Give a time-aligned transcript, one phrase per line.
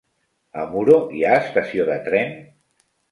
[0.61, 2.33] A Muro hi ha estació de tren?